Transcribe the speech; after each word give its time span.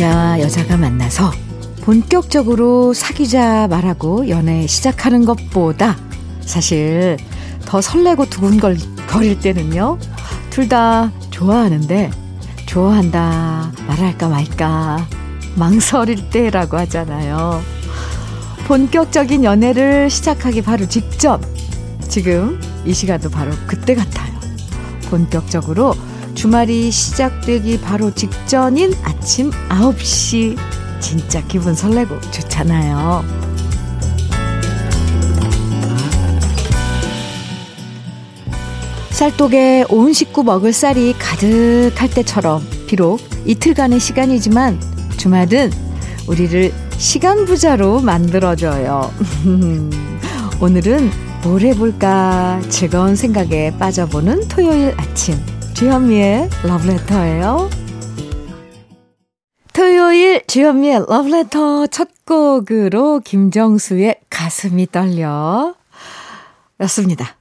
남자와 0.00 0.40
여자가 0.40 0.78
만나서 0.78 1.30
본격적으로 1.82 2.94
사귀자 2.94 3.68
말하고 3.68 4.28
연애 4.30 4.66
시작하는 4.66 5.24
것보다 5.26 5.96
사실 6.40 7.18
더 7.66 7.80
설레고 7.82 8.26
두근거릴 8.30 9.40
때는요. 9.40 9.98
둘 10.48 10.68
다 10.68 11.10
좋아하는데 11.30 12.10
좋아한다 12.66 13.72
말할까 13.86 14.28
말까 14.28 15.06
망설일 15.56 16.30
때라고 16.30 16.78
하잖아요. 16.78 17.60
본격적인 18.66 19.44
연애를 19.44 20.08
시작하기 20.10 20.62
바로 20.62 20.86
직전 20.88 21.42
지금 22.08 22.60
이 22.84 22.94
시간도 22.94 23.30
바로 23.30 23.52
그때 23.66 23.94
같아요. 23.94 24.32
본격적으로 25.10 25.94
주말이 26.34 26.90
시작되기 26.90 27.80
바로 27.80 28.14
직전인 28.14 28.92
아침 29.02 29.50
9시. 29.68 30.56
진짜 31.00 31.42
기분 31.46 31.74
설레고 31.74 32.20
좋잖아요. 32.30 33.24
쌀독에 39.10 39.84
온 39.90 40.12
식구 40.12 40.44
먹을 40.44 40.72
쌀이 40.72 41.14
가득할 41.18 42.08
때처럼 42.08 42.66
비록 42.86 43.20
이틀간의 43.44 44.00
시간이지만 44.00 44.80
주말은 45.18 45.70
우리를 46.26 46.72
시간 46.96 47.44
부자로 47.44 48.00
만들어줘요. 48.00 49.12
오늘은 50.60 51.10
뭘 51.42 51.62
해볼까 51.62 52.60
즐거운 52.68 53.16
생각에 53.16 53.76
빠져보는 53.78 54.48
토요일 54.48 54.94
아침 54.96 55.36
주현미의 55.80 56.50
러브레터예요. 56.62 57.70
토요일 59.72 60.46
주현미의 60.46 61.06
러브레터 61.08 61.86
첫 61.86 62.10
곡으로 62.26 63.20
김정수의 63.20 64.20
가슴이 64.28 64.88
떨려 64.92 65.74
였습니다. 66.80 67.34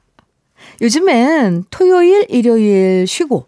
요즘엔 0.79 1.65
토요일, 1.69 2.27
일요일 2.29 3.05
쉬고 3.07 3.47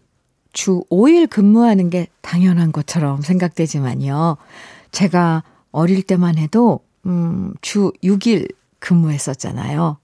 주 0.52 0.84
5일 0.92 1.30
근무하는 1.30 1.90
게 1.90 2.08
당연한 2.20 2.74
것처럼 2.74 3.22
생각되지만요. 3.22 4.36
제가 4.92 5.46
어릴 5.72 6.04
때만 6.04 6.38
해도 6.38 6.82
음, 7.06 7.54
주 7.62 7.94
6일 8.04 8.54
근무했었잖아요. 8.80 10.00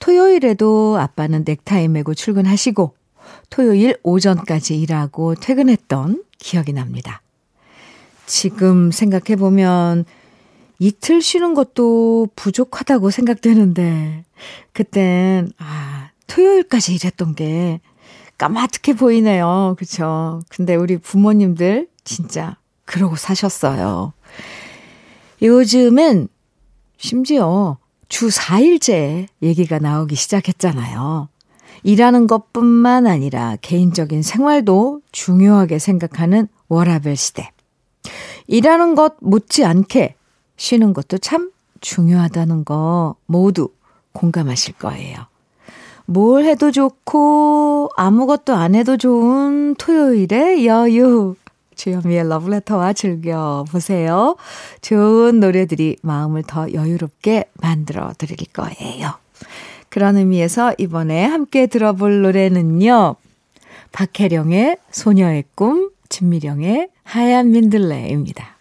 토요일에도 0.00 0.98
아빠는 0.98 1.44
넥타이 1.46 1.86
메고 1.86 2.14
출근하시고 2.14 2.94
토요일 3.50 3.98
오전까지 4.02 4.78
일하고 4.78 5.34
퇴근했던 5.34 6.24
기억이 6.38 6.72
납니다. 6.72 7.22
지금 8.26 8.90
생각해보면 8.90 10.04
이틀 10.78 11.22
쉬는 11.22 11.54
것도 11.54 12.28
부족하다고 12.36 13.10
생각되는데, 13.10 14.24
그땐, 14.72 15.50
아, 15.58 16.10
토요일까지 16.26 16.94
일했던 16.94 17.34
게 17.34 17.80
까마득해 18.38 18.96
보이네요. 18.96 19.76
그쵸? 19.78 20.40
근데 20.48 20.74
우리 20.74 20.98
부모님들 20.98 21.88
진짜 22.02 22.56
그러고 22.84 23.16
사셨어요. 23.16 24.12
요즘은 25.42 26.28
심지어 26.96 27.78
주 28.08 28.28
4일째 28.28 29.28
얘기가 29.42 29.78
나오기 29.78 30.14
시작했잖아요. 30.16 31.28
일하는 31.84 32.26
것뿐만 32.26 33.06
아니라 33.06 33.56
개인적인 33.60 34.22
생활도 34.22 35.02
중요하게 35.12 35.78
생각하는 35.78 36.48
워라벨 36.68 37.14
시대. 37.14 37.50
일하는 38.46 38.94
것 38.94 39.14
못지않게 39.20 40.16
쉬는 40.56 40.94
것도 40.94 41.18
참 41.18 41.50
중요하다는 41.80 42.64
거 42.64 43.16
모두 43.26 43.68
공감하실 44.12 44.74
거예요. 44.74 45.26
뭘 46.06 46.44
해도 46.44 46.70
좋고 46.70 47.90
아무것도 47.96 48.54
안 48.54 48.74
해도 48.74 48.96
좋은 48.96 49.74
토요일의 49.76 50.66
여유. 50.66 51.36
주현미의 51.74 52.28
러브레터와 52.28 52.92
즐겨보세요. 52.94 54.36
좋은 54.80 55.40
노래들이 55.40 55.98
마음을 56.02 56.44
더 56.46 56.72
여유롭게 56.72 57.50
만들어 57.60 58.12
드릴 58.16 58.36
거예요. 58.52 59.23
그런 59.94 60.16
의미에서 60.16 60.74
이번에 60.78 61.24
함께 61.24 61.68
들어볼 61.68 62.22
노래는요. 62.22 63.14
박혜령의 63.92 64.76
소녀의 64.90 65.44
꿈, 65.54 65.88
진미령의 66.08 66.88
하얀 67.04 67.52
민들레입니다. 67.52 68.56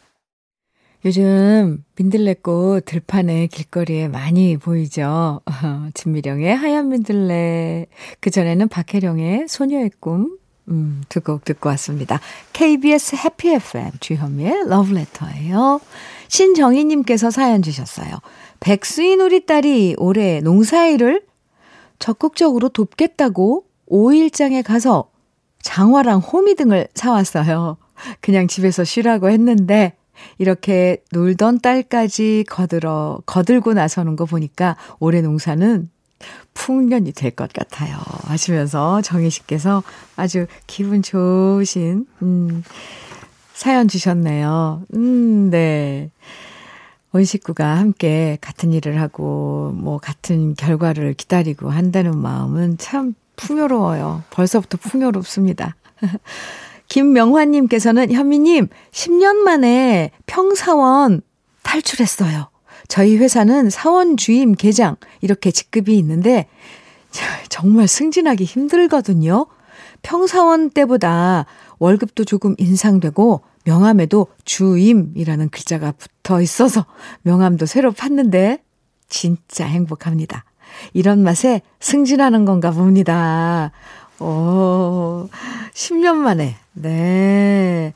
요즘 1.06 1.84
민들레꽃 1.98 2.86
들판에 2.86 3.48
길거리에 3.48 4.10
많이 4.10 4.58
보이죠. 4.58 5.42
진미령의 5.96 6.56
하얀 6.56 6.90
민들레, 6.90 7.88
그전에는 8.20 8.68
박혜령의 8.68 9.48
소녀의 9.48 9.90
꿈, 10.00 10.38
음, 10.70 11.02
두 11.10 11.20
곡 11.20 11.46
듣고 11.46 11.68
왔습니다. 11.70 12.20
KBS 12.54 13.16
해피 13.16 13.54
FM 13.56 13.90
주현미의 14.00 14.70
러브레터예요. 14.70 15.82
신정희님께서 16.28 17.32
사연 17.32 17.64
주셨어요. 17.64 18.20
백수인 18.64 19.20
우리 19.20 19.46
딸이 19.46 19.96
올해 19.98 20.40
농사일을 20.40 21.24
적극적으로 22.00 22.70
돕겠다고 22.70 23.66
5일장에 23.90 24.64
가서 24.64 25.10
장화랑 25.62 26.20
호미 26.20 26.56
등을 26.56 26.88
사왔어요. 26.96 27.76
그냥 28.22 28.48
집에서 28.48 28.86
쉬라고 28.86 29.30
했는데 29.30 29.94
이렇게 30.38 31.04
놀던 31.12 31.60
딸까지 31.60 32.46
거들어 32.48 33.20
거들고 33.26 33.74
나서는 33.74 34.16
거 34.16 34.24
보니까 34.26 34.78
올해 35.00 35.22
농사는 35.22 35.90
풍년이 36.54 37.12
될 37.12 37.32
것 37.32 37.52
같아요. 37.52 37.98
하시면서 38.24 39.02
정희 39.02 39.30
씨께서 39.30 39.84
아주 40.16 40.48
기분 40.68 41.02
좋으신 41.02 42.06
음 42.22 42.64
사연 43.54 43.90
주셨네요. 43.90 44.84
음, 44.96 45.50
네. 45.50 46.10
온 47.16 47.24
식구가 47.24 47.78
함께 47.78 48.40
같은 48.42 48.74
일을 48.74 49.00
하고 49.00 49.72
뭐 49.76 50.00
같은 50.00 50.56
결과를 50.56 51.14
기다리고 51.14 51.70
한다는 51.70 52.18
마음은 52.18 52.80
참 52.80 53.14
풍요로워요. 53.36 54.24
벌써부터 54.32 54.80
풍요롭습니다. 54.80 55.76
김명환님께서는 56.90 58.12
현미님 58.12 58.68
10년 58.92 59.36
만에 59.36 60.10
평사원 60.26 61.22
탈출했어요. 61.62 62.50
저희 62.88 63.18
회사는 63.18 63.70
사원 63.70 64.18
주임 64.18 64.54
계장 64.54 64.96
이렇게 65.22 65.52
직급이 65.52 65.96
있는데 66.00 66.48
정말 67.50 67.88
승진하기 67.88 68.44
힘들거든요. 68.44 69.46
평사원 70.02 70.72
때보다 70.72 71.46
월급도 71.78 72.26
조금 72.26 72.56
인상되고 72.58 73.42
명함에도 73.64 74.28
주임이라는 74.46 75.50
글자가 75.50 75.94
붙어 75.94 76.42
있어서 76.42 76.86
명함도 77.22 77.66
새로 77.66 77.92
팠는데 77.92 78.60
진짜 79.08 79.66
행복합니다. 79.66 80.46
이런 80.94 81.24
맛에 81.24 81.62
승진하는 81.80 82.46
건가 82.46 82.72
봅니다. 82.72 83.72
오, 84.20 85.30
10년 85.74 86.16
만에, 86.16 86.56
네. 86.74 87.94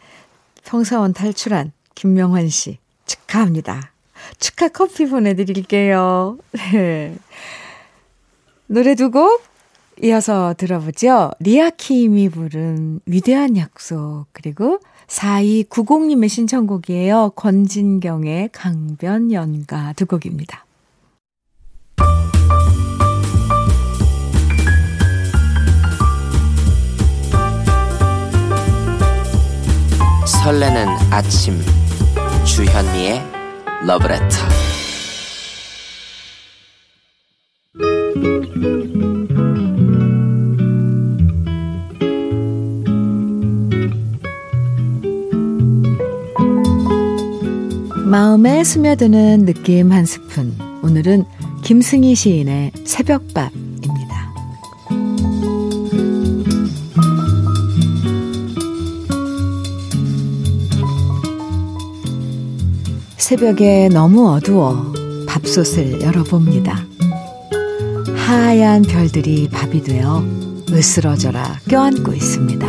평사원 0.64 1.14
탈출한 1.14 1.72
김명환 1.96 2.50
씨, 2.50 2.78
축하합니다. 3.06 3.92
축하 4.40 4.68
커피 4.68 5.08
보내드릴게요. 5.08 6.38
네. 6.52 7.16
노래 8.68 8.96
두 8.96 9.10
곡 9.10 9.42
이어서 10.04 10.54
들어보죠. 10.56 11.31
리아킴이 11.40 12.30
부른 12.30 13.00
위대한 13.06 13.58
약속, 13.58 14.25
그리고 14.31 14.80
4290님의 15.07 16.30
신청곡이에요. 16.30 17.31
권진경의 17.36 18.50
강변연가 18.51 19.94
두 19.94 20.06
곡입니다. 20.06 20.65
설레는 30.25 30.88
아침 31.12 31.60
주현미의 32.45 33.21
러브레터 33.86 34.27
마음에 48.07 48.63
스며드는 48.63 49.45
느낌 49.45 49.92
한 49.92 50.06
스푼. 50.06 50.56
오늘은 50.81 51.25
김승희 51.62 52.15
시인의 52.15 52.71
새벽밥입니다. 52.86 54.33
새벽에 63.18 63.89
너무 63.89 64.31
어두워 64.31 64.94
밥솥을 65.27 66.01
열어봅니다. 66.01 66.86
하얀 68.15 68.83
별들이 68.83 69.50
밥이 69.50 69.83
되어 69.83 70.24
으스러져라 70.71 71.60
껴안고 71.68 72.13
있습니다. 72.13 72.68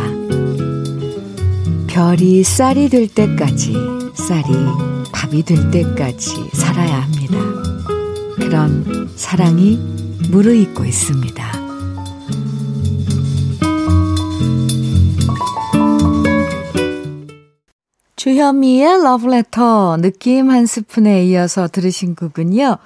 별이 1.87 2.43
쌀이 2.43 2.89
될 2.89 3.07
때까지, 3.07 3.73
쌀이 4.15 4.98
밥이 5.19 5.43
될 5.43 5.69
때까지 5.69 6.49
살아야 6.53 7.01
합니다. 7.01 7.35
그런 8.37 9.09
사랑이 9.17 9.75
무르익고 10.31 10.85
있습니다. 10.85 11.51
주현미의 18.15 19.03
러브레터 19.03 19.97
느낌 19.97 20.49
한 20.51 20.65
스푼에 20.65 21.25
이어서 21.25 21.67
들으신 21.67 22.15
곡은요. 22.15 22.77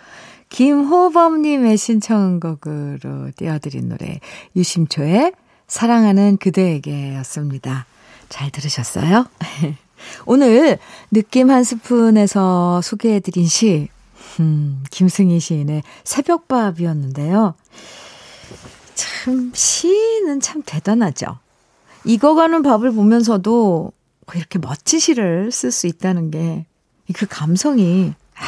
김호범님의 0.49 1.77
신청곡으로 1.77 3.29
띄워드린 3.37 3.89
노래 3.89 4.19
유심초의 4.55 5.33
사랑하는 5.67 6.37
그대에게 6.37 7.15
였습니다. 7.17 7.85
잘 8.29 8.49
들으셨어요? 8.49 9.27
오늘 10.25 10.79
느낌 11.11 11.51
한 11.51 11.63
스푼에서 11.63 12.81
소개해드린 12.81 13.45
시, 13.45 13.89
음, 14.39 14.83
김승희 14.89 15.39
시인의 15.39 15.83
새벽밥이었는데요. 16.03 17.55
참, 18.95 19.51
시는 19.53 20.39
참 20.39 20.61
대단하죠. 20.65 21.39
익어가는 22.05 22.63
밥을 22.63 22.91
보면서도 22.91 23.91
이렇게 24.35 24.59
멋진 24.59 24.99
시를 24.99 25.51
쓸 25.51 25.71
수 25.71 25.87
있다는 25.87 26.31
게, 26.31 26.65
그 27.13 27.25
감성이, 27.27 28.13
아, 28.35 28.43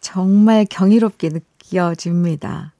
정말 0.00 0.66
경이롭게 0.68 1.30
느껴집니다. 1.30 2.72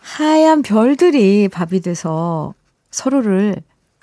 하얀 0.00 0.62
별들이 0.62 1.48
밥이 1.48 1.80
돼서 1.80 2.54
서로를 2.90 3.56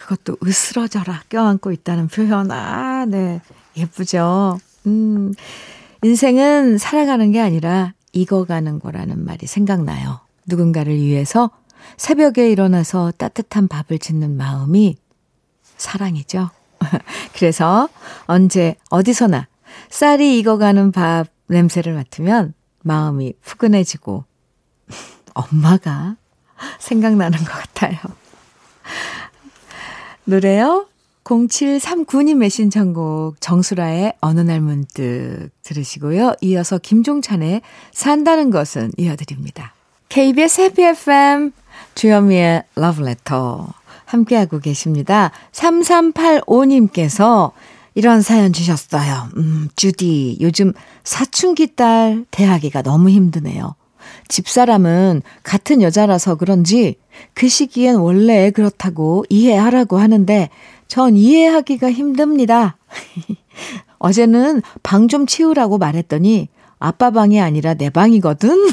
그것도 0.04 0.38
으스러져라 0.46 1.24
껴안고 1.30 1.72
있다는 1.72 2.08
표현. 2.08 2.52
아, 2.52 3.06
네. 3.06 3.42
예쁘죠? 3.78 4.60
음, 4.86 5.34
인생은 6.04 6.78
살아가는 6.78 7.32
게 7.32 7.40
아니라 7.40 7.94
익어가는 8.12 8.80
거라는 8.80 9.24
말이 9.24 9.48
생각나요. 9.48 10.20
누군가를 10.46 10.94
위해서 10.94 11.52
새벽에 11.96 12.52
일어나서 12.52 13.12
따뜻한 13.18 13.70
밥을 13.70 13.98
짓는 13.98 14.36
마음이 14.36 14.98
사랑이죠. 15.78 16.50
그래서 17.34 17.88
언제 18.26 18.76
어디서나 18.90 19.48
쌀이 19.90 20.38
익어가는 20.40 20.92
밥 20.92 21.28
냄새를 21.48 21.94
맡으면 21.94 22.54
마음이 22.82 23.34
푸근해지고 23.42 24.26
엄마가 25.34 26.18
생각나는 26.80 27.40
것 27.40 27.46
같아요. 27.46 27.98
노래요? 30.26 30.88
0739님 31.24 32.50
신청곡 32.50 33.40
정수라의 33.40 34.14
어느 34.20 34.42
날 34.42 34.60
문득 34.62 35.50
들으시고요. 35.64 36.36
이어서 36.42 36.78
김종찬의 36.78 37.62
산다는 37.92 38.50
것은 38.52 38.92
이어드립니다. 38.98 39.74
KBS 40.10 40.62
해피 40.62 40.84
FM 40.84 41.52
주현미의 41.96 42.64
러브레터 42.76 43.74
함께하고 44.06 44.60
계십니다. 44.60 45.32
3385님께서 45.54 47.52
이런 47.96 48.22
사연 48.22 48.54
주셨어요. 48.54 49.30
음, 49.38 49.70
주디, 49.76 50.40
요즘 50.42 50.74
사춘기 51.04 51.76
딸 51.76 52.26
대하기가 52.32 52.82
너무 52.82 53.10
힘드네요. 53.10 53.76
집사람은 54.28 55.22
같은 55.44 55.82
여자라서 55.82 56.36
그런지 56.36 56.96
그 57.34 57.48
시기엔 57.48 57.96
원래 57.98 58.52
그렇다고 58.52 59.26
이해하라고 59.30 59.98
하는데 59.98 60.50
전 60.88 61.16
이해하기가 61.16 61.92
힘듭니다. 61.92 62.78
어제는 64.00 64.62
방 64.82 65.08
좀 65.08 65.26
치우라고 65.26 65.78
말했더니 65.78 66.50
아빠 66.80 67.12
방이 67.12 67.40
아니라 67.40 67.74
내 67.76 67.90
방이거든? 67.90 68.70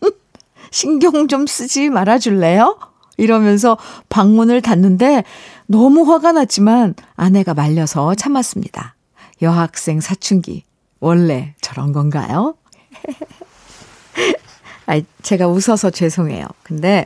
신경 0.72 1.28
좀 1.28 1.46
쓰지 1.46 1.88
말아줄래요? 1.90 2.78
이러면서 3.16 3.76
방문을 4.08 4.62
닫는데 4.62 5.24
너무 5.66 6.10
화가 6.10 6.32
났지만 6.32 6.94
아내가 7.16 7.54
말려서 7.54 8.14
참았습니다. 8.14 8.96
여학생 9.42 10.00
사춘기. 10.00 10.64
원래 11.00 11.54
저런 11.60 11.92
건가요? 11.92 12.54
아, 14.90 15.00
제가 15.22 15.46
웃어서 15.46 15.90
죄송해요. 15.90 16.44
근데 16.64 17.04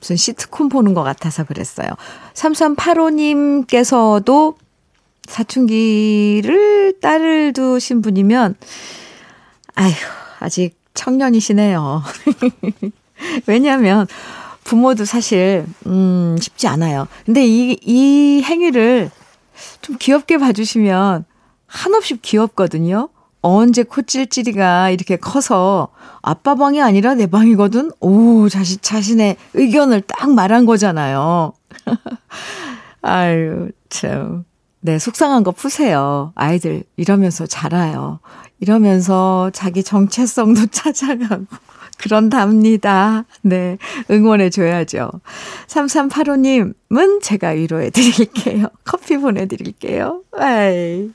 무슨 0.00 0.16
시트콤 0.16 0.68
보는 0.68 0.92
것 0.92 1.04
같아서 1.04 1.44
그랬어요. 1.44 1.88
3385님께서도 2.34 4.56
사춘기를 5.28 6.98
딸을 7.00 7.52
두신 7.52 8.02
분이면, 8.02 8.56
아휴, 9.76 9.94
아직 10.40 10.76
청년이시네요. 10.94 12.02
왜냐면, 13.46 14.08
부모도 14.64 15.04
사실, 15.04 15.64
음, 15.86 16.36
쉽지 16.40 16.66
않아요. 16.66 17.06
근데 17.24 17.46
이, 17.46 17.78
이 17.82 18.42
행위를 18.42 19.12
좀 19.80 19.94
귀엽게 20.00 20.38
봐주시면 20.38 21.24
한없이 21.66 22.16
귀엽거든요. 22.20 23.10
언제 23.46 23.82
코찔찔이가 23.84 24.90
이렇게 24.90 25.16
커서 25.16 25.88
아빠 26.22 26.54
방이 26.56 26.82
아니라 26.82 27.14
내 27.14 27.26
방이거든? 27.26 27.92
오, 28.00 28.48
자신, 28.48 28.78
자신의 28.80 29.36
의견을 29.54 30.02
딱 30.02 30.30
말한 30.32 30.66
거잖아요. 30.66 31.52
아유, 33.02 33.70
참. 33.88 34.44
네, 34.80 34.98
속상한 34.98 35.44
거 35.44 35.52
푸세요. 35.52 36.32
아이들 36.34 36.84
이러면서 36.96 37.46
자라요. 37.46 38.20
이러면서 38.60 39.50
자기 39.52 39.82
정체성도 39.82 40.66
찾아가고. 40.72 41.46
그런답니다. 41.98 43.24
네. 43.42 43.78
응원해 44.10 44.50
줘야죠. 44.50 45.10
3385님은 45.68 47.22
제가 47.22 47.50
위로해 47.50 47.90
드릴게요. 47.90 48.66
커피 48.84 49.16
보내드릴게요. 49.16 50.22
아이. 50.36 51.10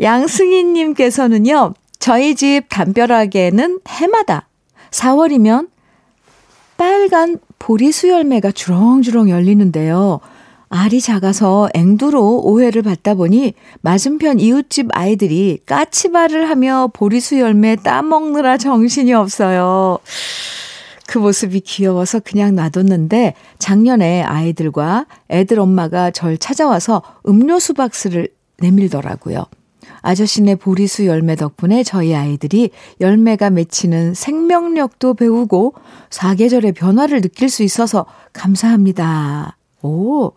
양승희님께서는요, 0.00 1.74
저희 1.98 2.34
집 2.34 2.62
담벼락에는 2.68 3.80
해마다 3.88 4.48
4월이면 4.90 5.68
빨간 6.76 7.38
보리수 7.58 8.08
열매가 8.08 8.52
주렁주렁 8.52 9.30
열리는데요. 9.30 10.20
알이 10.68 11.00
작아서 11.00 11.68
앵두로 11.72 12.42
오해를 12.42 12.82
받다 12.82 13.14
보니 13.14 13.54
맞은편 13.82 14.40
이웃집 14.40 14.88
아이들이 14.92 15.60
까치발을 15.66 16.50
하며 16.50 16.90
보리수 16.92 17.38
열매 17.38 17.76
따먹느라 17.76 18.58
정신이 18.58 19.14
없어요. 19.14 19.98
그 21.06 21.18
모습이 21.18 21.60
귀여워서 21.60 22.18
그냥 22.20 22.56
놔뒀는데 22.56 23.34
작년에 23.58 24.22
아이들과 24.22 25.06
애들 25.30 25.60
엄마가 25.60 26.10
절 26.10 26.38
찾아와서 26.38 27.02
음료수 27.28 27.74
박스를 27.74 28.28
내밀더라고요. 28.58 29.44
아저씨네 30.04 30.56
보리수 30.56 31.06
열매 31.06 31.34
덕분에 31.34 31.82
저희 31.82 32.14
아이들이 32.14 32.70
열매가 33.00 33.48
맺히는 33.48 34.12
생명력도 34.12 35.14
배우고 35.14 35.74
사계절의 36.10 36.72
변화를 36.72 37.22
느낄 37.22 37.48
수 37.48 37.62
있어서 37.62 38.04
감사합니다. 38.34 39.56
오, 39.80 40.32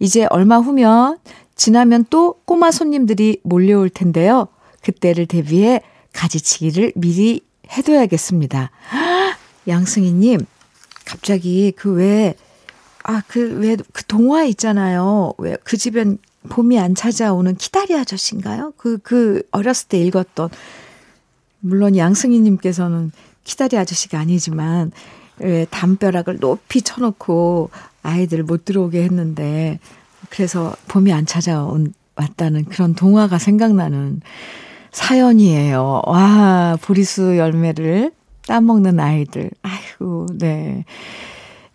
이제 0.00 0.26
얼마 0.30 0.58
후면 0.58 1.18
지나면 1.54 2.06
또 2.10 2.34
꼬마 2.44 2.72
손님들이 2.72 3.38
몰려올 3.44 3.88
텐데요. 3.88 4.48
그때를 4.82 5.26
대비해 5.26 5.80
가지치기를 6.12 6.92
미리 6.96 7.40
해둬야겠습니다. 7.70 8.72
양승희님, 9.68 10.40
갑자기 11.04 11.72
그 11.76 11.92
왜, 11.92 12.34
아, 13.04 13.22
그 13.28 13.58
왜, 13.60 13.76
그 13.92 14.04
동화 14.06 14.42
있잖아요. 14.42 15.34
왜, 15.38 15.56
그 15.62 15.76
집엔 15.76 16.18
봄이 16.48 16.78
안 16.78 16.94
찾아오는 16.94 17.54
키다리 17.56 17.94
아저씨인가요? 17.94 18.72
그, 18.76 18.98
그, 18.98 19.42
어렸을 19.50 19.88
때 19.88 19.98
읽었던, 20.00 20.48
물론 21.60 21.96
양승희님께서는 21.96 23.12
키다리 23.44 23.76
아저씨가 23.76 24.18
아니지만, 24.18 24.92
왜 25.38 25.66
담벼락을 25.70 26.38
높이 26.38 26.82
쳐놓고 26.82 27.70
아이들 28.02 28.42
못 28.42 28.64
들어오게 28.64 29.02
했는데 29.02 29.78
그래서 30.30 30.76
봄이 30.88 31.12
안 31.12 31.26
찾아온 31.26 31.92
왔다는 32.16 32.66
그런 32.66 32.94
동화가 32.94 33.38
생각나는 33.38 34.20
사연이에요. 34.92 36.02
와, 36.06 36.78
보리수 36.80 37.36
열매를 37.36 38.12
따먹는 38.46 39.00
아이들. 39.00 39.50
아이고, 39.62 40.26
네. 40.34 40.84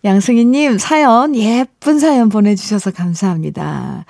양승희님 0.04 0.78
사연, 0.78 1.36
예쁜 1.36 1.98
사연 1.98 2.30
보내주셔서 2.30 2.92
감사합니다. 2.92 4.06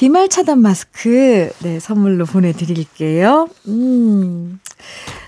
비말 0.00 0.30
차단 0.30 0.62
마스크, 0.62 1.52
네, 1.62 1.78
선물로 1.78 2.24
보내드릴게요. 2.24 3.50
음, 3.68 4.58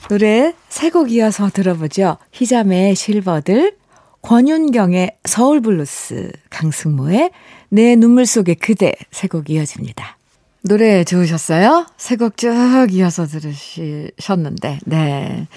노래 0.09 0.55
세 0.71 0.89
곡 0.89 1.13
이어서 1.13 1.51
들어보죠. 1.51 2.17
희잠의 2.33 2.95
실버들, 2.95 3.77
권윤경의 4.23 5.19
서울블루스, 5.27 6.33
강승모의 6.49 7.33
내 7.69 7.97
눈물 7.97 8.25
속의 8.25 8.55
그대 8.55 8.95
세 9.11 9.29
곡 9.29 9.51
이어집니다. 9.51 10.17
노래 10.63 11.05
좋으셨어요? 11.05 11.85
세 11.99 12.17
곡 12.17 12.39
쭉 12.39 12.51
이어서 12.93 13.27
들으셨는데, 13.27 14.79
네. 14.87 15.49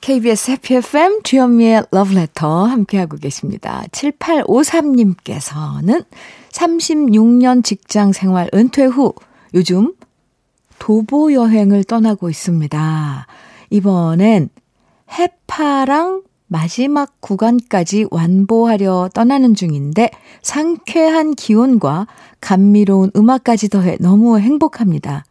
KBS 0.00 0.50
해피 0.52 0.74
FM 0.76 1.22
주현미의 1.22 1.84
러브레터 1.92 2.64
함께하고 2.64 3.18
계십니다. 3.18 3.84
7853님께서는 3.92 6.04
36년 6.58 7.62
직장 7.62 8.12
생활 8.12 8.48
은퇴 8.52 8.84
후 8.84 9.14
요즘 9.54 9.94
도보 10.78 11.32
여행을 11.32 11.84
떠나고 11.84 12.30
있습니다. 12.30 13.26
이번엔 13.70 14.48
해파랑 15.10 16.22
마지막 16.48 17.20
구간까지 17.20 18.06
완보하려 18.10 19.10
떠나는 19.14 19.54
중인데 19.54 20.10
상쾌한 20.42 21.34
기온과 21.34 22.06
감미로운 22.40 23.10
음악까지 23.14 23.68
더해 23.68 23.96
너무 24.00 24.38
행복합니다. 24.38 25.24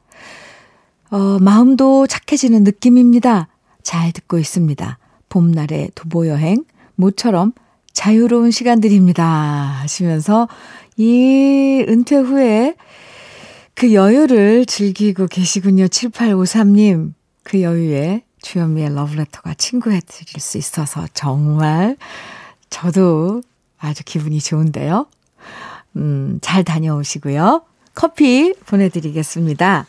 어, 1.09 1.39
마음도 1.39 2.07
착해지는 2.07 2.63
느낌입니다. 2.63 3.47
잘 3.83 4.11
듣고 4.11 4.37
있습니다. 4.37 4.97
봄날의 5.29 5.91
도보 5.95 6.27
여행, 6.27 6.63
모처럼 6.95 7.53
자유로운 7.97 8.51
시간들입니다. 8.51 9.25
하시면서 9.25 10.47
이 10.97 11.85
은퇴 11.87 12.17
후에 12.17 12.75
그 13.75 13.93
여유를 13.93 14.65
즐기고 14.65 15.27
계시군요. 15.27 15.85
7853님. 15.85 17.13
그 17.43 17.61
여유에 17.61 18.23
주현미의 18.41 18.95
러브레터가 18.95 19.53
친구해 19.53 20.01
드릴 20.05 20.41
수 20.41 20.57
있어서 20.57 21.05
정말 21.13 21.95
저도 22.69 23.43
아주 23.77 24.03
기분이 24.03 24.39
좋은데요. 24.39 25.05
음, 25.95 26.39
잘 26.41 26.63
다녀오시고요. 26.63 27.63
커피 27.93 28.53
보내드리겠습니다. 28.65 29.85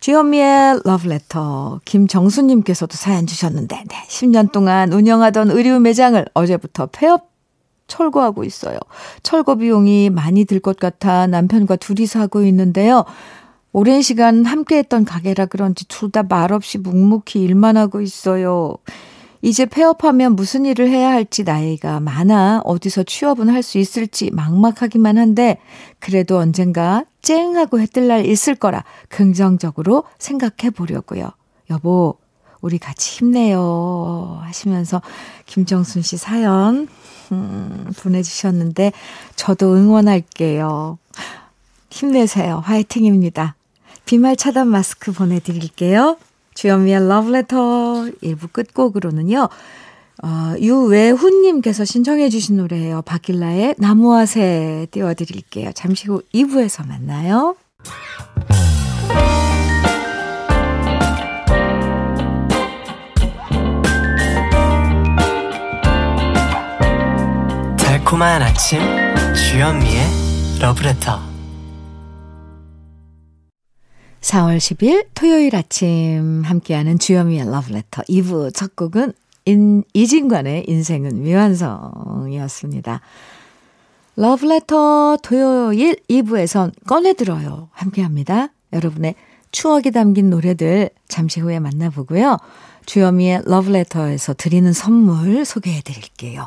주현미의 0.00 0.80
러브레터 0.84 1.80
김정수님께서도 1.84 2.94
사연 2.96 3.26
주셨는데 3.26 3.84
네, 3.88 3.96
10년 4.08 4.52
동안 4.52 4.92
운영하던 4.92 5.50
의류 5.50 5.80
매장을 5.80 6.22
어제부터 6.34 6.86
폐업 6.86 7.35
철거하고 7.86 8.44
있어요. 8.44 8.78
철거 9.22 9.54
비용이 9.56 10.10
많이 10.10 10.44
들 10.44 10.60
것 10.60 10.78
같아 10.78 11.26
남편과 11.26 11.76
둘이서 11.76 12.20
하고 12.20 12.42
있는데요. 12.44 13.04
오랜 13.72 14.00
시간 14.02 14.44
함께 14.46 14.78
했던 14.78 15.04
가게라 15.04 15.46
그런지 15.46 15.86
둘 15.88 16.10
다 16.10 16.22
말없이 16.22 16.78
묵묵히 16.78 17.42
일만 17.42 17.76
하고 17.76 18.00
있어요. 18.00 18.76
이제 19.42 19.66
폐업하면 19.66 20.34
무슨 20.34 20.64
일을 20.64 20.88
해야 20.88 21.10
할지 21.10 21.44
나이가 21.44 22.00
많아 22.00 22.62
어디서 22.64 23.02
취업은 23.04 23.48
할 23.50 23.62
수 23.62 23.78
있을지 23.78 24.30
막막하기만 24.32 25.18
한데 25.18 25.58
그래도 26.00 26.38
언젠가 26.38 27.04
쨍 27.22 27.56
하고 27.56 27.78
해뜰 27.78 28.08
날 28.08 28.24
있을 28.26 28.54
거라 28.54 28.82
긍정적으로 29.08 30.04
생각해 30.18 30.70
보려고요. 30.74 31.30
여보, 31.70 32.18
우리 32.60 32.78
같이 32.78 33.18
힘내요. 33.18 34.40
하시면서 34.42 35.02
김정순 35.46 36.02
씨 36.02 36.16
사연 36.16 36.88
음, 37.32 37.92
보내주셨는데 37.98 38.92
저도 39.34 39.74
응원할게요. 39.74 40.98
힘내세요. 41.90 42.60
화이팅입니다. 42.64 43.56
비말 44.04 44.36
차단 44.36 44.68
마스크 44.68 45.12
보내드릴게요. 45.12 46.16
주현미의 46.54 47.08
러브레터 47.08 47.56
1부 48.22 48.52
끝곡으로는요. 48.52 49.48
어, 50.22 50.54
유외훈님께서 50.58 51.84
신청해 51.84 52.30
주신 52.30 52.56
노래예요. 52.56 53.02
박길라의 53.02 53.74
나무와 53.78 54.24
새 54.24 54.86
띄워드릴게요. 54.90 55.72
잠시 55.74 56.08
후 56.08 56.22
2부에서 56.32 56.86
만나요. 56.86 57.56
달콤한 68.06 68.40
아침 68.40 68.78
주현미의 69.34 70.00
러브레터 70.60 71.18
4월 74.20 74.58
10일 74.58 75.08
토요일 75.12 75.56
아침 75.56 76.42
함께하는 76.44 77.00
주현미의 77.00 77.50
러브레터 77.50 78.02
2부 78.02 78.54
첫 78.54 78.76
곡은 78.76 79.12
인, 79.46 79.82
이진관의 79.92 80.66
인생은 80.68 81.20
미완성이었습니다. 81.24 83.00
러브레터 84.14 85.18
토요일 85.22 85.96
2부에선 86.08 86.74
꺼내들어요. 86.86 87.70
함께합니다. 87.72 88.50
여러분의 88.72 89.16
추억이 89.50 89.90
담긴 89.90 90.30
노래들 90.30 90.90
잠시 91.08 91.40
후에 91.40 91.58
만나보고요. 91.58 92.36
주현미의 92.86 93.42
러브레터에서 93.46 94.34
드리는 94.34 94.72
선물 94.72 95.44
소개해 95.44 95.80
드릴게요. 95.80 96.46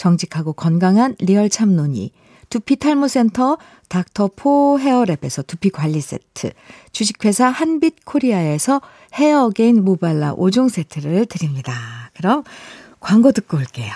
정직하고 0.00 0.54
건강한 0.54 1.14
real 1.18 1.50
참논이, 1.50 2.10
두피 2.48 2.76
탈모센터 2.76 3.58
닥터포 3.88 4.78
헤어랩에서 4.80 5.46
두피 5.46 5.68
관리 5.68 6.00
세트, 6.00 6.52
주식회사 6.90 7.48
한빛 7.48 8.06
코리아에서 8.06 8.80
헤어게인 9.12 9.84
모발라 9.84 10.36
5종 10.36 10.70
세트를 10.70 11.26
드립니다. 11.26 11.74
그럼 12.16 12.44
광고 12.98 13.30
듣고 13.30 13.58
올게요. 13.58 13.92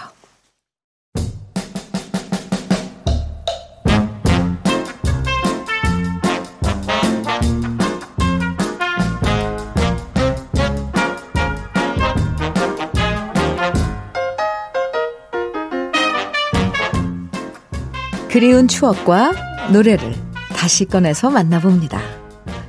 그리운 18.34 18.66
추억과 18.66 19.30
노래를 19.72 20.12
다시 20.56 20.86
꺼내서 20.86 21.30
만나봅니다. 21.30 22.00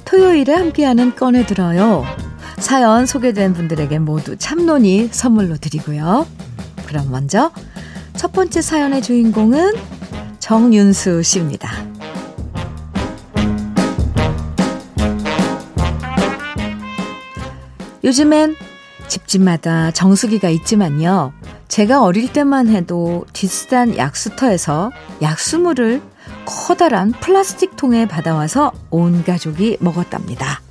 토요일에 0.05 0.53
함께하는 0.53 1.15
꺼내들어요. 1.15 2.05
사연 2.59 3.07
소개된 3.07 3.55
분들에게 3.55 3.97
모두 3.97 4.37
참론이 4.37 5.09
선물로 5.11 5.57
드리고요. 5.57 6.27
그럼 6.85 7.09
먼저 7.09 7.51
첫 8.15 8.31
번째 8.31 8.61
사연의 8.61 9.01
주인공은 9.01 9.73
정윤수 10.37 11.23
씨입니다. 11.23 11.71
요즘엔 18.03 18.55
집집마다 19.07 19.89
정수기가 19.89 20.47
있지만요. 20.49 21.33
제가 21.75 22.03
어릴 22.03 22.31
때만 22.31 22.69
해도 22.69 23.25
뒷산 23.33 23.97
약수터에서 23.97 24.93
약수물을 25.21 26.01
커다란 26.45 27.11
플라스틱 27.11 27.75
통에 27.75 28.07
받아와서 28.07 28.71
온 28.91 29.25
가족이 29.25 29.79
먹었답니다. 29.81 30.61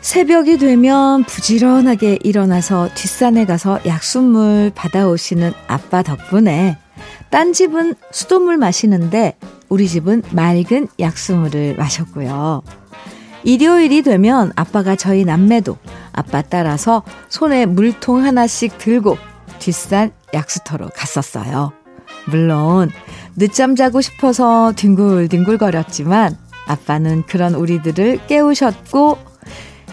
새벽이 0.00 0.56
되면 0.56 1.24
부지런하게 1.24 2.20
일어나서 2.22 2.88
뒷산에 2.94 3.44
가서 3.44 3.78
약수물 3.84 4.72
받아오시는 4.74 5.52
아빠 5.66 6.02
덕분에 6.02 6.78
딴 7.28 7.52
집은 7.52 7.94
수돗물 8.10 8.56
마시는데 8.56 9.36
우리 9.68 9.86
집은 9.86 10.22
맑은 10.30 10.88
약수물을 10.98 11.76
마셨고요. 11.76 12.62
일요일이 13.44 14.00
되면 14.00 14.50
아빠가 14.56 14.96
저희 14.96 15.26
남매도 15.26 15.76
아빠 16.12 16.40
따라서 16.40 17.02
손에 17.28 17.66
물통 17.66 18.24
하나씩 18.24 18.78
들고 18.78 19.18
뒷산 19.62 20.12
약수터로 20.34 20.90
갔었어요. 20.94 21.72
물론 22.26 22.90
늦잠 23.36 23.76
자고 23.76 24.00
싶어서 24.00 24.72
뒹굴뒹굴 24.76 25.58
거렸지만 25.58 26.36
아빠는 26.66 27.24
그런 27.26 27.54
우리들을 27.54 28.26
깨우셨고, 28.26 29.18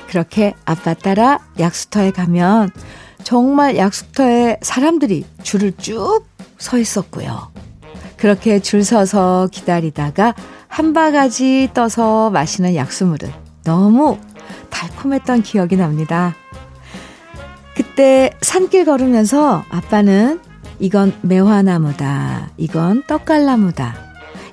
그렇게 0.08 0.54
아빠 0.66 0.94
따라 0.94 1.40
약수터에 1.60 2.12
가면 2.12 2.72
정말 3.24 3.78
약수터에 3.78 4.58
사람들이 4.62 5.26
줄을 5.44 5.72
쭉 5.78 6.30
서 6.60 6.78
있었고요. 6.78 7.52
그렇게 8.18 8.60
줄 8.60 8.84
서서 8.84 9.48
기다리다가 9.52 10.36
한 10.68 10.94
바가지 10.94 11.70
떠서 11.74 12.30
마시는 12.30 12.76
약수물은 12.76 13.32
너무 13.64 14.18
달콤했던 14.70 15.42
기억이 15.42 15.78
납니다. 15.78 16.36
그때 18.00 18.32
산길 18.39 18.86
걸으면서 18.86 19.65
아빠는 19.70 20.39
이건 20.79 21.12
매화나무다. 21.22 22.50
이건 22.56 23.03
떡갈나무다. 23.06 23.94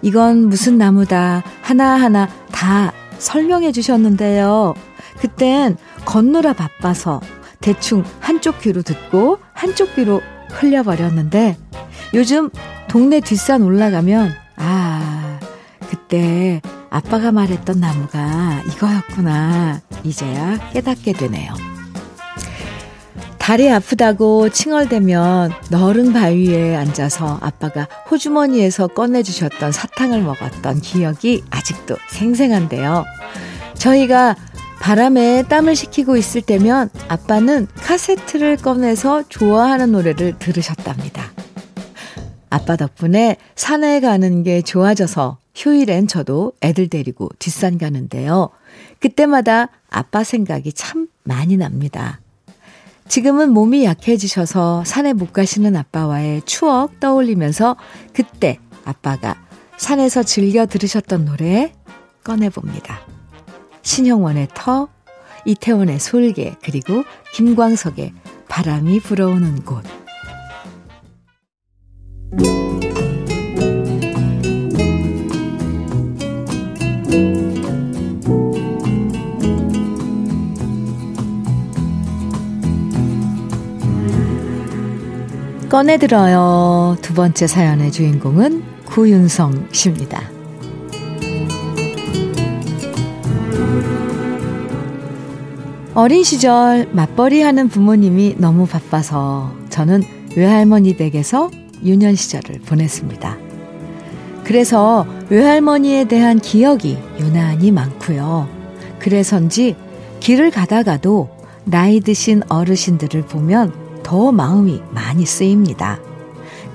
이건 0.03 0.49
무슨 0.49 0.79
나무다. 0.79 1.45
하나하나 1.62 2.26
다 2.50 2.93
설명해 3.19 3.71
주셨는데요. 3.71 4.75
그땐 5.21 5.76
걷느라 6.05 6.55
바빠서 6.55 7.21
대충 7.61 8.03
한쪽 8.19 8.59
귀로 8.62 8.83
듣고 8.83 9.38
한쪽 9.53 9.95
귀로 9.95 10.23
흘려버렸는데 10.50 11.57
요즘 12.15 12.50
동네 12.88 13.21
뒷산 13.21 13.62
올라가면 13.62 14.35
아, 14.57 15.38
그때 15.88 16.61
아빠가 16.91 17.31
말했던 17.31 17.79
나무가 17.79 18.61
이거였구나. 18.67 19.83
이제야 20.03 20.59
깨닫게 20.73 21.12
되네요. 21.12 21.76
다리 23.47 23.71
아프다고 23.71 24.49
칭얼대면 24.49 25.53
너른 25.71 26.12
바위에 26.12 26.75
앉아서 26.75 27.38
아빠가 27.41 27.87
호주머니에서 28.11 28.88
꺼내주셨던 28.88 29.71
사탕을 29.71 30.21
먹었던 30.23 30.81
기억이 30.81 31.45
아직도 31.49 31.95
생생한데요. 32.11 33.05
저희가 33.75 34.35
바람에 34.81 35.45
땀을 35.45 35.76
식히고 35.76 36.17
있을 36.17 36.43
때면 36.43 36.91
아빠는 37.07 37.69
카세트를 37.76 38.57
꺼내서 38.57 39.23
좋아하는 39.29 39.93
노래를 39.93 40.41
들으셨답니다. 40.41 41.31
아빠 42.50 42.75
덕분에 42.75 43.37
산에 43.55 44.00
가는 44.00 44.43
게 44.43 44.61
좋아져서 44.61 45.38
휴일엔 45.55 46.09
저도 46.09 46.53
애들 46.62 46.88
데리고 46.88 47.29
뒷산 47.38 47.79
가는데요. 47.79 48.50
그때마다 48.99 49.69
아빠 49.88 50.25
생각이 50.25 50.73
참 50.73 51.07
많이 51.23 51.57
납니다. 51.57 52.19
지금은 53.09 53.51
몸이 53.51 53.85
약해지셔서 53.85 54.85
산에 54.85 55.13
못 55.13 55.33
가시는 55.33 55.77
아빠와의 55.77 56.43
추억 56.43 57.01
떠올리면서 57.01 57.77
그때 58.13 58.59
아빠가 58.85 59.37
산에서 59.77 60.23
즐겨 60.23 60.67
들으셨던 60.67 61.25
노래 61.25 61.73
꺼내봅니다. 62.25 63.01
신형원의 63.83 64.49
터, 64.55 64.89
이태원의 65.45 66.01
솔개, 66.01 66.57
그리고 66.63 67.05
김광석의 67.35 68.13
바람이 68.49 69.01
불어오는 69.01 69.65
곳. 69.65 69.85
꺼내들어요. 85.76 86.97
두 87.02 87.12
번째 87.12 87.47
사연의 87.47 87.93
주인공은 87.93 88.65
구윤성 88.86 89.69
씨입니다. 89.73 90.23
어린 95.93 96.25
시절 96.25 96.89
맞벌이 96.93 97.43
하는 97.43 97.69
부모님이 97.69 98.36
너무 98.39 98.65
바빠서 98.67 99.52
저는 99.69 100.02
외할머니 100.34 100.97
댁에서 100.97 101.50
유년 101.84 102.15
시절을 102.15 102.60
보냈습니다. 102.60 103.36
그래서 104.45 105.06
외할머니에 105.28 106.04
대한 106.04 106.39
기억이 106.39 106.97
유난히 107.21 107.71
많고요. 107.71 108.49
그래서인지 108.99 109.76
길을 110.21 110.52
가다가도 110.52 111.28
나이 111.65 112.00
드신 112.00 112.41
어르신들을 112.49 113.26
보면 113.26 113.86
더 114.06 114.30
마음이 114.30 114.80
많이 114.92 115.26
쓰입니다. 115.26 115.99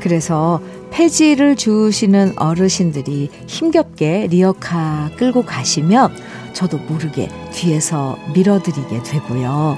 그래서 0.01 0.59
폐지를 0.89 1.55
주시는 1.55 2.33
어르신들이 2.35 3.29
힘겹게 3.47 4.27
리어카 4.29 5.11
끌고 5.15 5.43
가시면 5.43 6.13
저도 6.51 6.77
모르게 6.89 7.29
뒤에서 7.53 8.17
밀어드리게 8.33 9.03
되고요. 9.03 9.77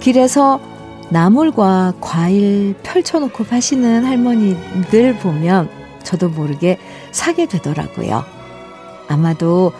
길에서 0.00 0.58
나물과 1.10 1.96
과일 2.00 2.74
펼쳐놓고 2.82 3.44
파시는 3.44 4.06
할머니들 4.06 5.18
보면 5.18 5.68
저도 6.02 6.30
모르게 6.30 6.78
사게 7.12 7.44
되더라고요. 7.44 8.24
아마도 9.06 9.72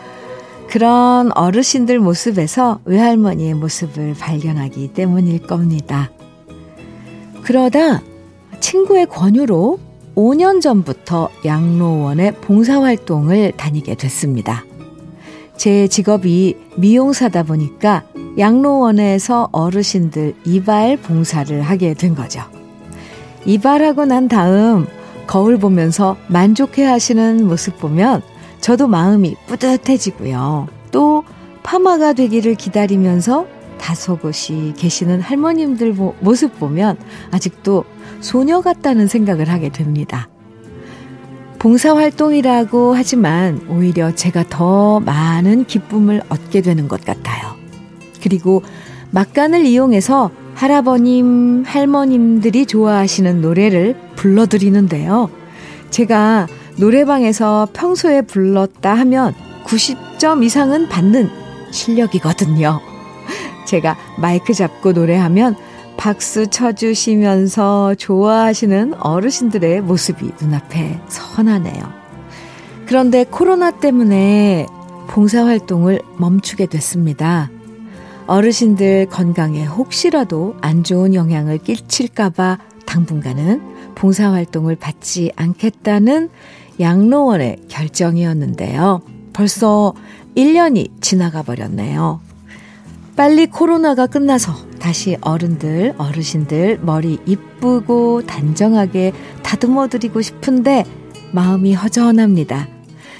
그런 0.68 1.32
어르신들 1.32 1.98
모습에서 1.98 2.80
외할머니의 2.84 3.54
모습을 3.54 4.14
발견하기 4.18 4.88
때문일 4.88 5.46
겁니다. 5.46 6.10
그러다 7.42 8.02
친구의 8.60 9.06
권유로 9.06 9.78
5년 10.14 10.60
전부터 10.60 11.30
양로원의 11.44 12.36
봉사활동을 12.40 13.52
다니게 13.56 13.94
됐습니다. 13.94 14.64
제 15.56 15.88
직업이 15.88 16.56
미용사다 16.76 17.42
보니까 17.42 18.04
양로원에서 18.38 19.48
어르신들 19.52 20.34
이발 20.44 20.96
봉사를 20.96 21.60
하게 21.62 21.94
된 21.94 22.14
거죠. 22.14 22.42
이발하고 23.44 24.04
난 24.04 24.28
다음 24.28 24.86
거울 25.26 25.58
보면서 25.58 26.16
만족해 26.28 26.84
하시는 26.84 27.46
모습 27.46 27.78
보면 27.78 28.22
저도 28.60 28.88
마음이 28.88 29.36
뿌듯해지고요. 29.46 30.68
또 30.90 31.24
파마가 31.62 32.14
되기를 32.14 32.54
기다리면서 32.54 33.46
다소곳이 33.80 34.74
계시는 34.76 35.20
할머님들 35.20 35.94
모습 36.20 36.58
보면 36.58 36.98
아직도 37.30 37.84
소녀 38.20 38.60
같다는 38.60 39.08
생각을 39.08 39.48
하게 39.48 39.70
됩니다. 39.70 40.28
봉사활동이라고 41.58 42.94
하지만 42.94 43.60
오히려 43.68 44.14
제가 44.14 44.44
더 44.48 45.00
많은 45.00 45.64
기쁨을 45.64 46.22
얻게 46.28 46.62
되는 46.62 46.88
것 46.88 47.04
같아요. 47.04 47.54
그리고 48.22 48.62
막간을 49.10 49.66
이용해서 49.66 50.30
할아버님, 50.54 51.64
할머님들이 51.66 52.66
좋아하시는 52.66 53.40
노래를 53.40 53.96
불러드리는데요. 54.16 55.30
제가 55.90 56.46
노래방에서 56.76 57.68
평소에 57.72 58.22
불렀다 58.22 58.94
하면 58.94 59.34
90점 59.64 60.44
이상은 60.44 60.88
받는 60.88 61.28
실력이거든요. 61.70 62.89
제가 63.70 63.96
마이크 64.18 64.52
잡고 64.52 64.90
노래하면 64.92 65.54
박수 65.96 66.48
쳐주시면서 66.48 67.94
좋아하시는 67.94 68.94
어르신들의 68.94 69.82
모습이 69.82 70.32
눈앞에 70.40 71.00
선하네요. 71.06 71.80
그런데 72.86 73.22
코로나 73.22 73.70
때문에 73.70 74.66
봉사활동을 75.06 76.00
멈추게 76.16 76.66
됐습니다. 76.66 77.48
어르신들 78.26 79.06
건강에 79.06 79.64
혹시라도 79.64 80.56
안 80.60 80.82
좋은 80.82 81.14
영향을 81.14 81.58
끼칠까봐 81.58 82.58
당분간은 82.86 83.94
봉사활동을 83.94 84.76
받지 84.76 85.30
않겠다는 85.36 86.30
양로원의 86.80 87.66
결정이었는데요. 87.68 89.02
벌써 89.32 89.94
1년이 90.36 91.00
지나가 91.00 91.42
버렸네요. 91.42 92.20
빨리 93.20 93.48
코로나가 93.48 94.06
끝나서 94.06 94.54
다시 94.78 95.18
어른들, 95.20 95.92
어르신들 95.98 96.78
머리 96.80 97.18
이쁘고 97.26 98.22
단정하게 98.22 99.12
다듬어 99.42 99.88
드리고 99.88 100.22
싶은데 100.22 100.86
마음이 101.32 101.74
허전합니다. 101.74 102.66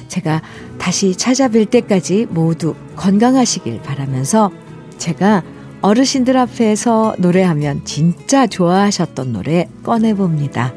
제가 0.08 0.40
다시 0.78 1.10
찾아뵐 1.10 1.68
때까지 1.68 2.28
모두 2.30 2.74
건강하시길 2.96 3.82
바라면서 3.82 4.50
제가 4.96 5.42
어르신들 5.82 6.34
앞에서 6.34 7.16
노래하면 7.18 7.84
진짜 7.84 8.46
좋아하셨던 8.46 9.34
노래 9.34 9.68
꺼내봅니다. 9.82 10.72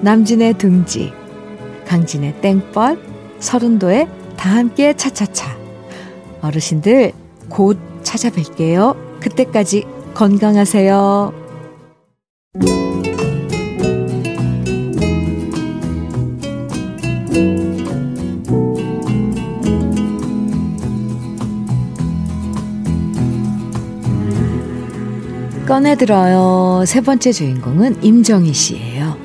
남진의 0.00 0.58
등지, 0.58 1.12
강진의 1.86 2.40
땡벌, 2.40 2.98
서른도의 3.38 4.08
다 4.36 4.50
함께 4.50 4.94
차차차. 4.94 5.56
어르신들 6.40 7.12
곧 7.48 7.91
찾아뵐게요. 8.12 9.20
그때까지 9.20 9.84
건강하세요. 10.14 11.32
꺼내들어요. 25.66 26.84
세 26.84 27.00
번째 27.00 27.32
주인공은 27.32 28.04
임정희 28.04 28.52
씨예요. 28.52 29.16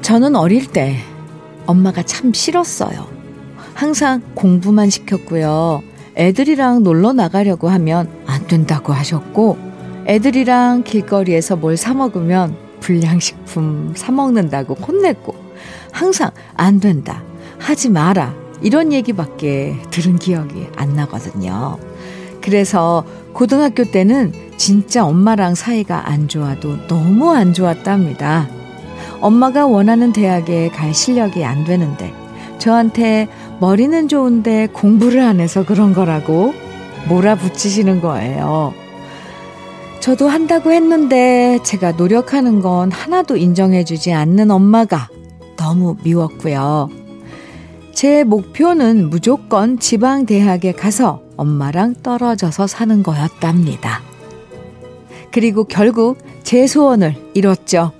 저는 0.00 0.36
어릴 0.36 0.66
때 0.66 0.96
엄마가 1.66 2.02
참 2.02 2.32
싫었어요. 2.32 3.06
항상 3.74 4.22
공부만 4.34 4.90
시켰고요. 4.90 5.82
애들이랑 6.16 6.82
놀러 6.82 7.12
나가려고 7.12 7.68
하면 7.68 8.08
안 8.26 8.46
된다고 8.46 8.92
하셨고, 8.92 9.58
애들이랑 10.06 10.82
길거리에서 10.84 11.56
뭘 11.56 11.76
사먹으면 11.76 12.56
불량식품 12.80 13.94
사먹는다고 13.96 14.74
혼냈고, 14.74 15.34
항상 15.90 16.30
안 16.54 16.80
된다, 16.80 17.22
하지 17.58 17.88
마라, 17.90 18.34
이런 18.60 18.92
얘기밖에 18.92 19.76
들은 19.90 20.18
기억이 20.18 20.68
안 20.76 20.94
나거든요. 20.94 21.78
그래서 22.40 23.04
고등학교 23.32 23.84
때는 23.84 24.32
진짜 24.56 25.04
엄마랑 25.04 25.54
사이가 25.54 26.08
안 26.08 26.28
좋아도 26.28 26.76
너무 26.86 27.32
안 27.32 27.52
좋았답니다. 27.54 28.48
엄마가 29.22 29.66
원하는 29.66 30.12
대학에 30.12 30.68
갈 30.68 30.92
실력이 30.92 31.44
안 31.44 31.64
되는데 31.64 32.12
저한테 32.58 33.28
머리는 33.60 34.08
좋은데 34.08 34.66
공부를 34.72 35.20
안 35.20 35.40
해서 35.40 35.64
그런 35.64 35.94
거라고 35.94 36.52
몰아붙이시는 37.08 38.00
거예요. 38.00 38.74
저도 40.00 40.28
한다고 40.28 40.72
했는데 40.72 41.60
제가 41.62 41.92
노력하는 41.92 42.60
건 42.60 42.90
하나도 42.90 43.36
인정해주지 43.36 44.12
않는 44.12 44.50
엄마가 44.50 45.08
너무 45.56 45.96
미웠고요. 46.02 46.88
제 47.92 48.24
목표는 48.24 49.10
무조건 49.10 49.78
지방대학에 49.78 50.72
가서 50.72 51.22
엄마랑 51.36 51.94
떨어져서 52.02 52.66
사는 52.66 53.02
거였답니다. 53.04 54.02
그리고 55.30 55.64
결국 55.64 56.18
제 56.42 56.66
소원을 56.66 57.14
이뤘죠. 57.34 57.92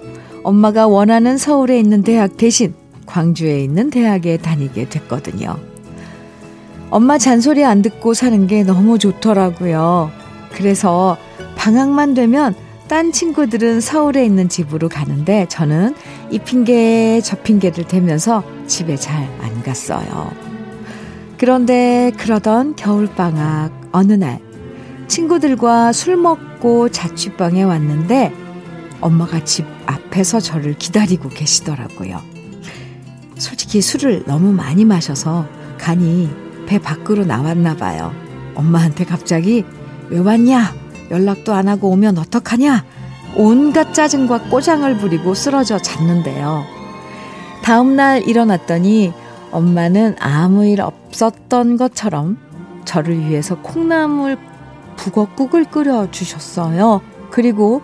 엄마가 0.43 0.87
원하는 0.87 1.39
서울에 1.39 1.79
있는 1.79 2.03
대학 2.03 2.37
대신 2.37 2.75
광주에 3.07 3.61
있는 3.63 3.91
대학에 3.91 4.37
다니게 4.39 4.89
됐거든요. 4.89 5.57
엄마 6.91 7.19
잔소리 7.19 7.65
안 7.65 7.83
듣고 7.83 8.15
사는 8.15 8.47
게 8.47 8.63
너무 8.63 8.99
좋더라고요. 8.99 10.11
그래서 10.53 11.17
방학만 11.57 12.15
되면 12.15 12.55
딴 12.89 13.13
친구들은 13.13 13.81
서울에 13.81 14.25
있는 14.25 14.49
집으로 14.49 14.89
가는데 14.89 15.47
저는 15.49 15.95
이 16.31 16.39
핑계 16.39 17.21
저 17.23 17.37
핑계를 17.37 17.85
대면서 17.85 18.43
집에 18.67 18.97
잘 18.97 19.27
안 19.41 19.63
갔어요. 19.63 20.31
그런데 21.39 22.13
그러던 22.19 22.77
겨울방학 22.77 23.73
어느 23.93 24.13
날 24.13 24.41
친구들과 25.09 25.93
술 25.93 26.17
먹고 26.17 26.89
자취방에 26.89 27.63
왔는데 27.63 28.33
엄마가 29.03 29.45
집 29.45 29.67
앞에서 29.85 30.41
저를 30.41 30.75
기다리고 30.79 31.29
계시더라고요. 31.29 32.23
솔직히 33.37 33.83
술을 33.83 34.25
너무 34.27 34.53
많이 34.53 34.85
마셔서 34.85 35.47
간이 35.79 36.31
배 36.67 36.79
밖으로 36.79 37.25
나왔나 37.25 37.77
봐요. 37.77 38.15
엄마한테 38.55 39.05
갑자기 39.05 39.65
왜 40.09 40.19
왔냐? 40.19 40.75
연락도 41.11 41.53
안 41.53 41.69
하고 41.69 41.91
오면 41.91 42.17
어떡하냐? 42.19 42.85
온갖 43.35 43.93
짜증과 43.93 44.49
꼬장을 44.51 44.97
부리고 44.99 45.35
쓰러져 45.35 45.79
잤는데요. 45.79 46.65
다음날 47.63 48.29
일어났더니 48.29 49.13
엄마는 49.51 50.17
아무 50.21 50.65
일 50.65 50.81
없었던 50.81 51.77
것처럼 51.77 52.39
저를 52.85 53.19
위해서 53.19 53.57
콩나물 53.57 54.39
북어국을 54.97 55.65
끓여 55.65 56.11
주셨어요. 56.11 57.01
그리고 57.31 57.83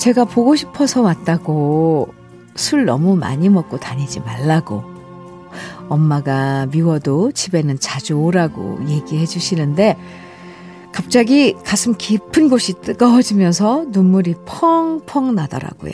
제가 0.00 0.24
보고 0.24 0.56
싶어서 0.56 1.02
왔다고 1.02 2.08
술 2.56 2.86
너무 2.86 3.16
많이 3.16 3.50
먹고 3.50 3.78
다니지 3.78 4.20
말라고 4.20 4.82
엄마가 5.90 6.68
미워도 6.72 7.32
집에는 7.32 7.78
자주 7.78 8.14
오라고 8.14 8.80
얘기해 8.88 9.26
주시는데 9.26 9.98
갑자기 10.90 11.54
가슴 11.66 11.94
깊은 11.98 12.48
곳이 12.48 12.80
뜨거워지면서 12.80 13.86
눈물이 13.90 14.36
펑펑 14.46 15.34
나더라고요. 15.34 15.92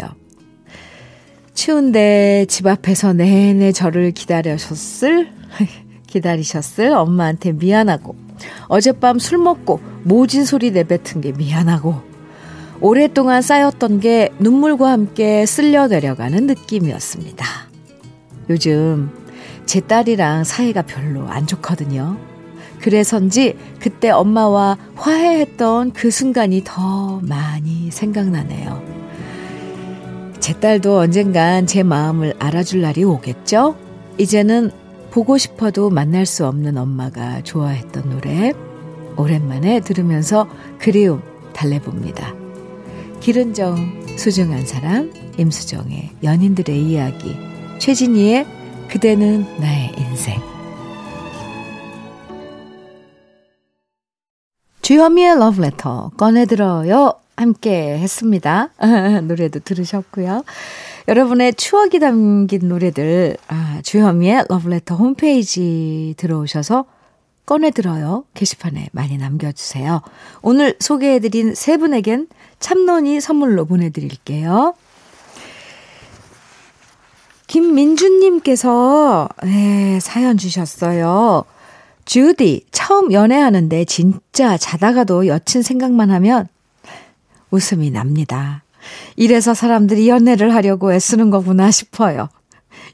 추운데 1.54 2.46
집 2.48 2.68
앞에서 2.68 3.12
내내 3.12 3.72
저를 3.72 4.12
기다리셨을, 4.12 5.32
기다리셨을 6.06 6.92
엄마한테 6.92 7.52
미안하고, 7.52 8.14
어젯밤 8.68 9.18
술 9.18 9.38
먹고 9.38 9.80
모진 10.04 10.44
소리 10.44 10.70
내뱉은 10.70 11.20
게 11.22 11.32
미안하고, 11.32 12.15
오랫동안 12.80 13.42
쌓였던 13.42 14.00
게 14.00 14.30
눈물과 14.38 14.90
함께 14.90 15.46
쓸려 15.46 15.86
내려가는 15.86 16.46
느낌이었습니다. 16.46 17.46
요즘 18.50 19.10
제 19.64 19.80
딸이랑 19.80 20.44
사이가 20.44 20.82
별로 20.82 21.26
안 21.28 21.46
좋거든요. 21.46 22.16
그래서인지 22.80 23.56
그때 23.80 24.10
엄마와 24.10 24.76
화해했던 24.94 25.92
그 25.92 26.10
순간이 26.10 26.62
더 26.64 27.20
많이 27.22 27.90
생각나네요. 27.90 28.82
제 30.38 30.52
딸도 30.52 30.98
언젠간 30.98 31.66
제 31.66 31.82
마음을 31.82 32.34
알아줄 32.38 32.82
날이 32.82 33.02
오겠죠? 33.02 33.76
이제는 34.18 34.70
보고 35.10 35.38
싶어도 35.38 35.90
만날 35.90 36.26
수 36.26 36.46
없는 36.46 36.76
엄마가 36.76 37.42
좋아했던 37.42 38.10
노래 38.10 38.52
오랜만에 39.16 39.80
들으면서 39.80 40.46
그리움 40.78 41.22
달래봅니다. 41.54 42.45
기른 43.20 43.54
정 43.54 43.76
소중한 44.16 44.64
사람 44.66 45.12
임수정의 45.38 46.10
연인들의 46.22 46.80
이야기 46.82 47.36
최진희의 47.78 48.46
그대는 48.88 49.44
나의 49.58 49.92
인생 49.98 50.40
주현미의 54.82 55.38
러브레터 55.38 56.12
꺼내들어요 56.16 57.14
함께 57.36 57.98
했습니다. 57.98 58.70
노래도 59.26 59.60
들으셨고요. 59.60 60.44
여러분의 61.08 61.54
추억이 61.54 61.98
담긴 61.98 62.68
노래들 62.68 63.36
아, 63.48 63.80
주현미의 63.82 64.46
러브레터 64.48 64.94
홈페이지 64.94 66.14
들어오셔서 66.16 66.84
꺼내들어요 67.46 68.24
게시판에 68.34 68.88
많이 68.92 69.16
남겨주세요. 69.16 70.02
오늘 70.42 70.76
소개해드린 70.80 71.54
세 71.54 71.76
분에겐 71.76 72.26
참론이 72.58 73.20
선물로 73.20 73.64
보내드릴게요. 73.64 74.74
김민주님께서 77.46 79.28
네, 79.44 80.00
사연 80.00 80.36
주셨어요. 80.36 81.44
주디, 82.04 82.66
처음 82.72 83.12
연애하는데 83.12 83.84
진짜 83.84 84.56
자다가도 84.56 85.26
여친 85.26 85.62
생각만 85.62 86.10
하면 86.10 86.48
웃음이 87.50 87.90
납니다. 87.90 88.64
이래서 89.16 89.54
사람들이 89.54 90.08
연애를 90.08 90.54
하려고 90.54 90.92
애쓰는 90.92 91.30
거구나 91.30 91.70
싶어요. 91.70 92.28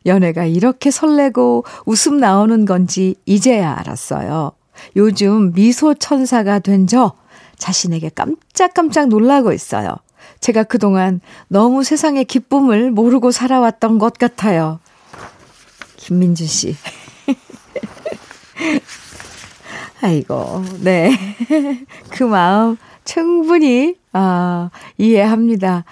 연애가 0.06 0.44
이렇게 0.44 0.90
설레고 0.90 1.64
웃음 1.86 2.18
나오는 2.18 2.64
건지 2.64 3.14
이제야 3.26 3.76
알았어요. 3.78 4.52
요즘 4.96 5.52
미소 5.52 5.94
천사가 5.94 6.58
된 6.58 6.86
저 6.86 7.12
자신에게 7.58 8.10
깜짝깜짝 8.10 9.08
놀라고 9.08 9.52
있어요. 9.52 9.94
제가 10.40 10.64
그동안 10.64 11.20
너무 11.46 11.84
세상의 11.84 12.24
기쁨을 12.24 12.90
모르고 12.90 13.30
살아왔던 13.30 13.98
것 14.00 14.14
같아요. 14.18 14.80
김민주 15.96 16.44
씨. 16.46 16.74
아이고, 20.02 20.64
네. 20.80 21.16
그 22.10 22.24
마음 22.24 22.76
충분히, 23.04 23.94
아, 24.12 24.70
이해합니다. 24.98 25.84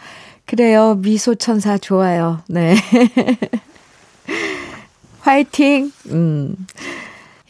그래요. 0.46 0.96
미소천사 0.96 1.78
좋아요. 1.78 2.40
네. 2.48 2.74
화이팅! 5.20 5.92
음. 6.10 6.56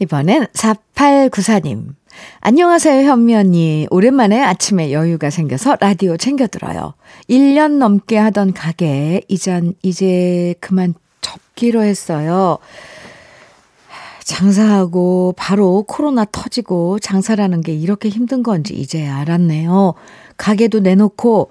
이번엔 0.01 0.47
4894님. 0.53 1.95
안녕하세요, 2.41 3.09
현미 3.09 3.35
언니. 3.37 3.87
오랜만에 3.91 4.43
아침에 4.43 4.93
여유가 4.93 5.31
생겨서 5.31 5.77
라디오 5.81 6.17
챙겨 6.17 6.47
들어요. 6.47 6.95
1년 7.29 7.79
넘게 7.79 8.17
하던 8.17 8.53
가게, 8.55 9.23
이젠, 9.29 9.75
이제 9.83 10.55
그만 10.61 10.95
접기로 11.21 11.83
했어요. 11.83 12.59
장사하고 14.25 15.35
바로 15.37 15.85
코로나 15.87 16.25
터지고 16.25 16.99
장사라는 16.99 17.61
게 17.63 17.73
이렇게 17.73 18.09
힘든 18.09 18.43
건지 18.43 18.75
이제 18.75 19.07
알았네요. 19.07 19.95
가게도 20.37 20.81
내놓고 20.81 21.51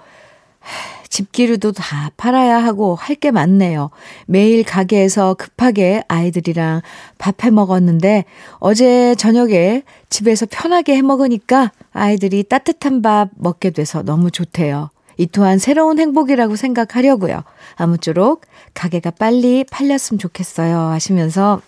집기류도 1.10 1.72
다 1.74 2.12
팔아야 2.18 2.58
하고 2.64 2.96
할 2.96 3.16
게 3.20 3.32
많네요. 3.32 3.90
매일 4.28 4.64
가게에서 4.64 5.34
급하게 5.34 6.04
아이들이랑 6.08 6.82
밥 7.18 7.44
해 7.44 7.50
먹었는데 7.50 8.26
어제 8.60 9.16
저녁에 9.16 9.84
집에서 10.10 10.46
편하게 10.50 10.96
해 10.96 11.02
먹으니까 11.02 11.72
아이들이 11.92 12.44
따뜻한 12.44 13.02
밥 13.02 13.30
먹게 13.36 13.72
돼서 13.72 14.04
너무 14.04 14.32
좋대요. 14.32 14.90
이 15.18 15.28
또한 15.28 15.58
새로운 15.58 16.00
행복이라고 16.00 16.56
생각하려고요. 16.56 17.44
아무쪼록 17.76 18.42
가게가 18.74 19.12
빨리 19.12 19.66
팔렸으면 19.70 20.18
좋겠어요. 20.20 20.78
하시면서 20.80 21.62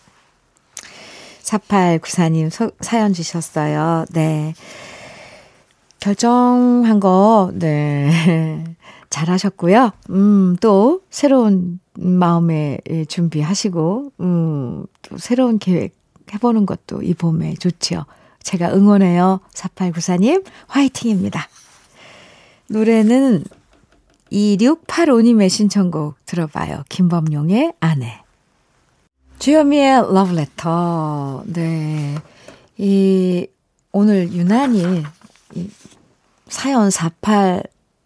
4894님 1.43 2.71
사연 2.80 3.12
주셨어요. 3.13 4.06
네. 4.13 4.54
결정한 5.99 6.99
거, 6.99 7.51
네. 7.54 8.63
잘하셨고요. 9.12 9.91
음, 10.10 10.56
또, 10.60 11.02
새로운 11.12 11.80
마음에 12.00 12.80
준비하시고, 13.08 14.13
음, 14.21 14.86
또 15.04 15.17
새로운 15.19 15.60
계획 15.60 15.95
해보는 16.34 16.65
것도 16.65 17.04
이 17.04 17.13
봄에 17.13 17.54
좋지요. 17.56 18.06
제가 18.41 18.74
응원해요. 18.74 19.41
4894님, 19.54 20.43
화이팅입니다. 20.67 21.47
노래는 22.69 23.43
2685님의 24.32 25.50
신청곡 25.50 26.15
들어봐요. 26.26 26.84
김범용의 26.89 27.74
아내. 27.82 28.21
주현미의 29.39 30.13
러브레터. 30.13 31.43
네. 31.47 32.15
이, 32.78 33.47
오늘 33.91 34.32
유난히 34.32 35.04
이 35.56 35.69
사연 36.47 36.89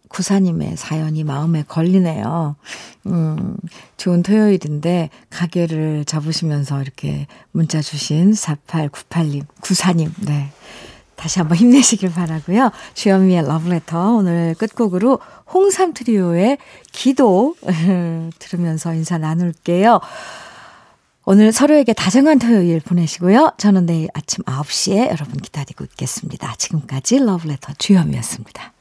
4894님의 0.08 0.76
사연이 0.76 1.24
마음에 1.24 1.64
걸리네요. 1.66 2.56
음, 3.06 3.56
좋은 3.96 4.22
토요일인데, 4.22 5.10
가게를 5.30 6.04
잡으시면서 6.04 6.82
이렇게 6.82 7.26
문자 7.52 7.80
주신 7.80 8.32
4898님, 8.32 9.46
94님, 9.60 10.10
네. 10.26 10.50
다시 11.16 11.38
한번 11.38 11.56
힘내시길 11.56 12.12
바라고요. 12.12 12.70
주현미의 12.94 13.46
러브레터 13.46 14.16
오늘 14.16 14.54
끝곡으로 14.58 15.18
홍삼 15.52 15.94
트리오의 15.94 16.58
기도 16.92 17.56
들으면서 18.38 18.92
인사 18.94 19.16
나눌게요. 19.16 20.00
오늘 21.24 21.50
서로에게 21.50 21.92
다정한 21.92 22.38
토요일 22.38 22.80
보내시고요. 22.80 23.54
저는 23.58 23.86
내일 23.86 24.08
아침 24.14 24.44
9시에 24.44 25.08
여러분 25.08 25.40
기다리고 25.40 25.82
있겠습니다. 25.84 26.54
지금까지 26.56 27.18
러브레터 27.18 27.72
주현미였습니다. 27.78 28.72